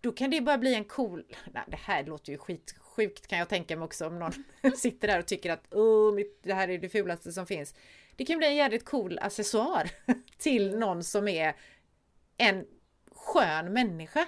[0.02, 1.24] då kan det bara bli en cool...
[1.54, 4.34] Nej, det här låter ju skitsjukt kan jag tänka mig också om någon
[4.76, 7.76] sitter där och tycker att oh, det här är det fulaste som finns.
[8.16, 9.90] Det kan bli en jävligt cool accessoar
[10.38, 11.56] till någon som är
[12.38, 12.66] en
[13.12, 14.26] skön människa.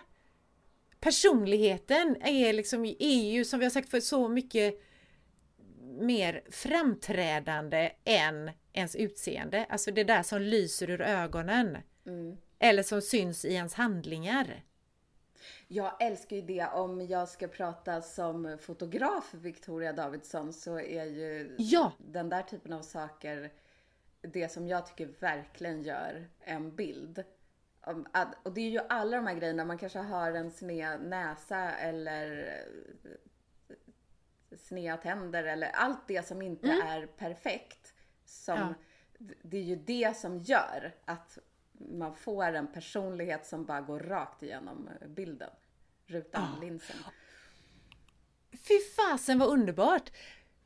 [1.00, 4.82] Personligheten är liksom är ju som vi har sagt för så mycket
[6.02, 9.66] mer framträdande än ens utseende.
[9.70, 11.78] Alltså det där som lyser ur ögonen.
[12.06, 12.38] Mm.
[12.60, 14.64] Eller som syns i ens handlingar.
[15.68, 16.68] Jag älskar ju det.
[16.68, 21.92] Om jag ska prata som fotograf Victoria Davidsson så är ju ja.
[21.98, 23.52] den där typen av saker
[24.22, 27.24] det som jag tycker verkligen gör en bild.
[28.44, 32.54] Och det är ju alla de här grejerna, man kanske har en sned näsa eller
[34.58, 36.88] sneda tänder eller allt det som inte mm.
[36.88, 37.94] är perfekt.
[38.26, 38.74] Som, ja.
[39.42, 41.38] Det är ju det som gör att
[41.74, 45.50] man får en personlighet som bara går rakt igenom bilden.
[46.06, 46.62] Rutan, ja.
[46.62, 46.96] linsen.
[48.52, 50.12] Fy fasen vad underbart!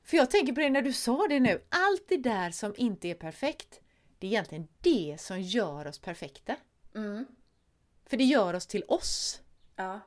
[0.03, 3.07] För jag tänker på det när du sa det nu, allt det där som inte
[3.07, 3.81] är perfekt,
[4.19, 6.55] det är egentligen det som gör oss perfekta.
[6.95, 7.25] Mm.
[8.05, 9.41] För det gör oss till oss.
[9.75, 9.99] Ja,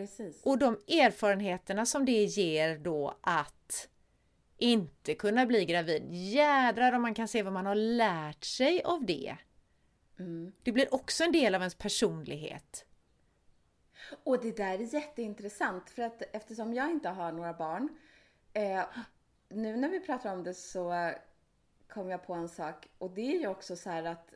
[0.00, 0.42] precis.
[0.44, 3.88] Och de erfarenheterna som det ger då att
[4.58, 6.08] inte kunna bli gravid.
[6.10, 9.36] Jädrar om man kan se vad man har lärt sig av det.
[10.18, 10.52] Mm.
[10.62, 12.84] Det blir också en del av ens personlighet.
[14.24, 17.88] Och det där är jätteintressant för att eftersom jag inte har några barn.
[18.52, 18.84] Eh,
[19.48, 21.12] nu när vi pratar om det så
[21.88, 24.34] kom jag på en sak och det är ju också så här att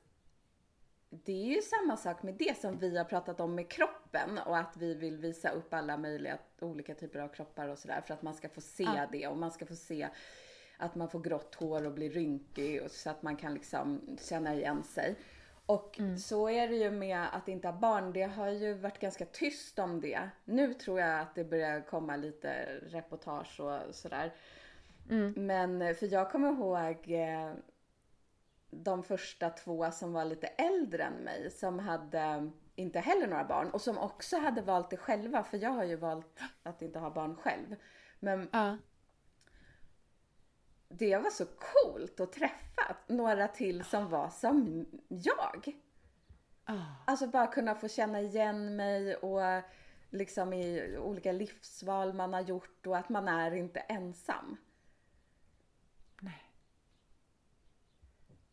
[1.25, 4.59] det är ju samma sak med det som vi har pratat om med kroppen och
[4.59, 8.23] att vi vill visa upp alla möjliga olika typer av kroppar och sådär för att
[8.23, 9.07] man ska få se Ja.
[9.13, 10.09] det och man ska få se
[10.77, 14.55] att man får grått hår och blir rynkig och så att man kan liksom känna
[14.55, 15.17] igen sig.
[15.67, 18.13] Och så är det ju med att inte ha barn.
[18.13, 20.29] Det har ju varit ganska tyst om det.
[20.45, 24.35] Nu tror jag att det börjar komma lite reportage och sådär.
[25.37, 27.53] Men eh, för jag kommer ihåg eh,
[28.83, 33.71] de första två som var lite äldre än mig som hade inte heller några barn
[33.71, 37.11] och som också hade valt det själva för jag har ju valt att inte ha
[37.11, 37.77] barn själv.
[38.21, 38.77] Men Ja.
[40.89, 45.81] det var så coolt att träffa några till som var som jag.
[46.65, 46.83] Ah.
[47.05, 49.41] Alltså bara kunna få känna igen mig och
[50.11, 54.57] liksom i olika livsval man har gjort och att man är inte ensam.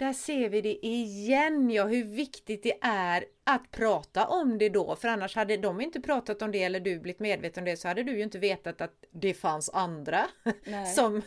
[0.01, 4.95] Där ser vi det igen, ja, hur viktigt det är att prata om det då.
[4.95, 7.87] För annars hade de inte pratat om det eller du blivit medveten om det så
[7.87, 10.27] hade du ju inte vetat att det fanns andra
[10.63, 10.85] Nej.
[10.95, 11.21] som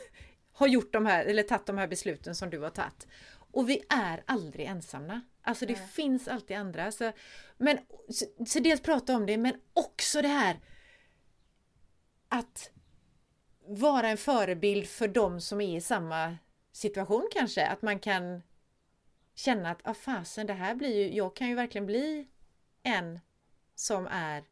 [0.52, 3.06] har gjort de här, eller tagit de här besluten som du har tagit.
[3.52, 5.20] Och vi är aldrig ensamma.
[5.42, 5.88] Alltså det Nej.
[5.88, 6.92] finns alltid andra.
[6.92, 7.12] Så,
[7.56, 10.60] men, så, så dels prata om det, men också det här
[12.28, 12.70] att
[13.66, 16.36] vara en förebild för de som är i samma
[16.72, 17.66] situation kanske.
[17.66, 18.42] Att man kan
[19.34, 22.28] känna att ah, fasen, det här blir ju, jag kan ju verkligen bli
[22.82, 23.20] en
[23.74, 24.44] som är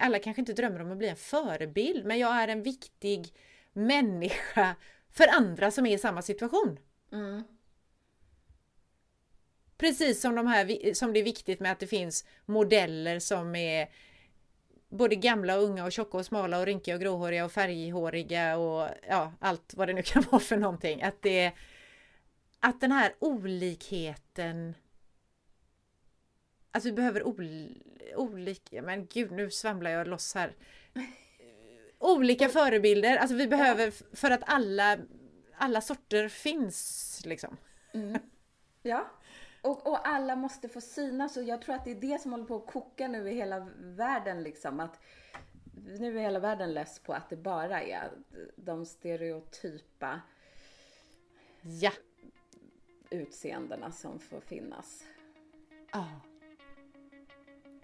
[0.00, 3.34] alla kanske inte drömmer om att bli en förebild, men jag är en viktig
[3.72, 4.76] människa
[5.12, 6.78] för andra som är i samma situation.
[7.12, 7.42] Mm.
[9.78, 13.88] Precis som, de här, som det är viktigt med att det finns modeller som är
[14.88, 18.88] både gamla och unga och tjocka och smala och rynkiga och gråhåriga och färghåriga och
[19.08, 21.02] ja, allt vad det nu kan vara för någonting.
[21.02, 21.52] Att det
[22.60, 24.74] att den här olikheten
[26.72, 27.48] Alltså vi behöver ol,
[28.16, 30.54] olika, men gud nu svamlar jag loss här.
[31.98, 34.98] Olika förebilder, alltså vi behöver för att alla,
[35.56, 37.56] alla sorter finns liksom.
[37.94, 38.18] Mm.
[38.82, 39.10] Ja.
[39.62, 42.44] Och, och alla måste få synas och jag tror att det är det som håller
[42.44, 44.80] på att koka nu i hela världen liksom.
[44.80, 45.00] Att
[45.98, 48.10] nu är hela världen less på att det bara är
[48.56, 50.20] de stereotypa
[51.62, 51.90] Ja.
[53.10, 55.04] Utseendena som får finnas.
[55.92, 56.06] Ja.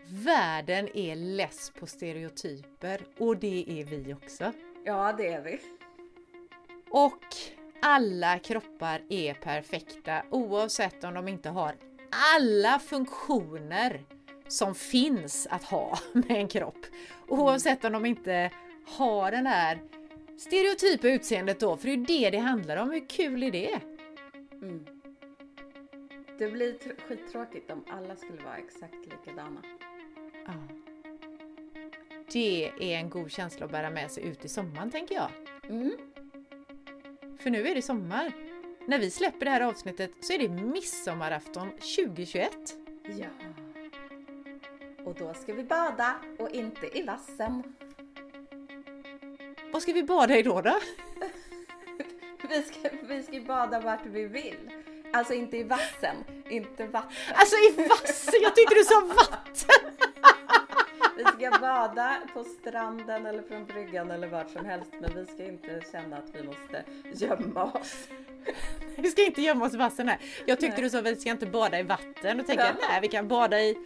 [0.08, 4.52] Världen är less på stereotyper och det är vi också.
[4.84, 5.60] Ja, det är vi.
[6.90, 7.24] Och
[7.82, 11.74] alla kroppar är perfekta oavsett om de inte har
[12.34, 14.04] alla funktioner
[14.48, 16.86] som finns att ha med en kropp.
[17.28, 18.50] Oavsett om de inte
[18.86, 19.82] har den här
[20.38, 22.90] stereotypa utseendet då, för det är det det handlar om.
[22.90, 23.80] Hur kul är det?
[24.52, 24.95] Mm.
[26.38, 29.62] Det blir tr- skittråkigt om alla skulle vara exakt likadana.
[30.46, 30.52] Ja.
[32.32, 35.30] Det är en god känsla att bära med sig ut i sommaren tänker jag.
[35.68, 35.92] Mm.
[37.38, 38.32] För nu är det sommar.
[38.86, 42.50] När vi släpper det här avsnittet så är det midsommarafton 2021.
[43.18, 43.26] Ja.
[45.04, 47.62] Och då ska vi bada och inte i vassen.
[49.72, 50.60] Vad ska vi bada i då?
[50.60, 50.78] då?
[52.48, 54.70] Vi ska, vi ska bada vart vi vill.
[55.16, 56.16] Alltså inte i vassen,
[56.48, 57.12] inte vatten.
[57.34, 58.34] Alltså i vassen!
[58.42, 59.92] Jag tyckte du sa vatten!
[61.16, 64.90] Vi ska bada på stranden eller från bryggan eller vart som helst.
[65.00, 66.84] Men vi ska inte känna att vi måste
[67.26, 68.08] gömma oss.
[68.96, 70.18] Vi ska inte gömma oss i vassen här.
[70.46, 70.84] Jag tyckte Nej.
[70.84, 72.38] du sa att vi ska inte bada i vatten.
[72.38, 72.88] Då tänkte Ja.
[72.90, 73.76] nej vi kan bada i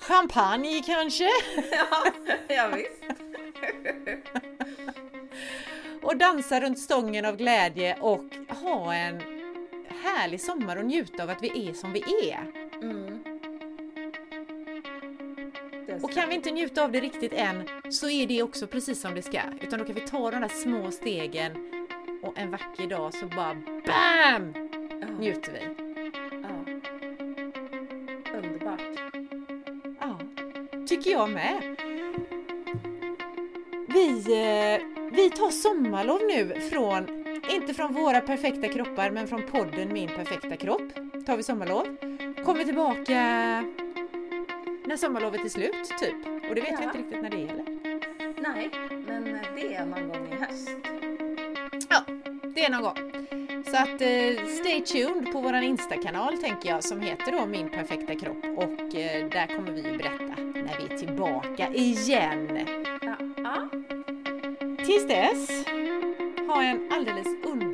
[0.00, 1.28] champagne kanske.
[1.70, 2.12] Ja,
[2.48, 3.02] ja visst.
[6.02, 9.39] Och dansa runt stången av glädje och ha en
[10.02, 12.40] härlig sommar och njuta av att vi är som vi är.
[12.82, 13.18] Mm.
[16.02, 19.14] Och kan vi inte njuta av det riktigt än så är det också precis som
[19.14, 19.40] det ska.
[19.60, 21.52] Utan då kan vi ta de där små stegen
[22.22, 23.54] och en vacker dag så bara
[23.86, 24.54] BAM!
[25.00, 25.60] Ja, Njuter vi.
[26.42, 26.48] ja.
[28.38, 28.80] Underbart.
[30.00, 30.18] Ja,
[30.86, 31.76] tycker jag med.
[33.88, 34.80] Vi, eh,
[35.12, 37.19] vi tar sommarlov nu från,
[37.50, 40.82] inte från våra perfekta kroppar, men från podden Min perfekta kropp.
[41.26, 41.96] Tar vi sommarlov.
[42.44, 43.14] Kommer tillbaka
[44.86, 46.26] när sommarlovet är slut, typ.
[46.48, 46.82] Och det vet vi Ja.
[46.82, 47.64] inte riktigt när det gäller.
[48.42, 48.70] Nej,
[49.06, 49.24] men
[49.56, 50.68] det är någon gång i höst.
[51.90, 52.00] Ja,
[52.54, 52.96] det är någon gång.
[53.64, 58.14] Så att eh, stay tuned på våran Insta-kanal tänker jag som heter då Min perfekta
[58.14, 62.58] kropp och eh, där kommer vi berätta när vi är tillbaka igen.
[63.36, 63.68] Ja.
[64.84, 65.64] Tills dess,
[66.60, 67.69] ha en alldeles underbar,